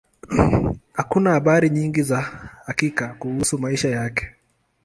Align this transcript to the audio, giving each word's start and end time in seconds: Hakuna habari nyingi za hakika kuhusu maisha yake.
Hakuna 0.93 1.31
habari 1.31 1.69
nyingi 1.69 2.01
za 2.03 2.19
hakika 2.65 3.07
kuhusu 3.07 3.59
maisha 3.59 3.89
yake. 3.89 4.27